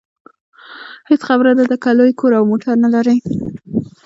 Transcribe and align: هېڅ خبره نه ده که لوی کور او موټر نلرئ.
هېڅ 1.09 1.21
خبره 1.29 1.51
نه 1.59 1.63
ده 1.69 1.75
که 1.83 1.89
لوی 1.97 2.13
کور 2.19 2.31
او 2.37 2.43
موټر 2.51 2.73
نلرئ. 2.83 3.17